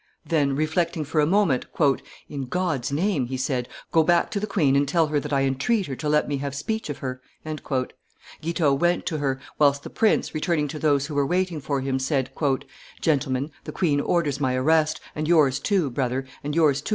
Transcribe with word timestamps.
Then, 0.25 0.55
reflecting 0.55 1.05
for 1.05 1.21
a 1.21 1.27
moment, 1.27 1.67
"In 2.27 2.45
God's 2.47 2.91
name," 2.91 3.27
he 3.27 3.37
said, 3.37 3.69
"go 3.91 4.01
back 4.01 4.31
to 4.31 4.39
the 4.39 4.47
queen 4.47 4.75
and 4.75 4.87
tell 4.87 5.05
her 5.05 5.19
that 5.19 5.31
I 5.31 5.43
entreat 5.43 5.85
her 5.85 5.95
to 5.97 6.09
let 6.09 6.27
me 6.27 6.37
have 6.37 6.55
speech 6.55 6.89
of 6.89 6.97
her!" 7.05 7.21
Guitaut 8.41 8.79
went 8.79 9.05
to 9.05 9.19
her, 9.19 9.39
whilst 9.59 9.83
the 9.83 9.91
prince, 9.91 10.33
returning 10.33 10.67
to 10.69 10.79
those 10.79 11.05
who 11.05 11.13
were 11.13 11.27
waiting 11.27 11.61
for 11.61 11.81
him, 11.81 11.99
said, 11.99 12.31
"Gentlemen, 12.99 13.51
the 13.65 13.71
queen 13.71 14.01
orders 14.01 14.39
my 14.39 14.55
arrest, 14.55 14.99
and 15.13 15.27
yours 15.27 15.59
too, 15.59 15.91
brother, 15.91 16.25
and 16.43 16.55
yours 16.55 16.81
too, 16.81 16.89
M. 16.89 16.89